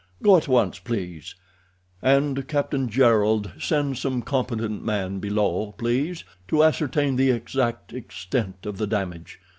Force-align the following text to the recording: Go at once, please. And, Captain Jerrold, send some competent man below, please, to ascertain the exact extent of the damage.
Go 0.23 0.35
at 0.35 0.47
once, 0.47 0.79
please. 0.79 1.35
And, 2.01 2.47
Captain 2.47 2.89
Jerrold, 2.89 3.51
send 3.59 3.99
some 3.99 4.23
competent 4.23 4.83
man 4.83 5.19
below, 5.19 5.73
please, 5.77 6.23
to 6.47 6.63
ascertain 6.63 7.17
the 7.17 7.29
exact 7.29 7.93
extent 7.93 8.65
of 8.65 8.79
the 8.79 8.87
damage. 8.87 9.39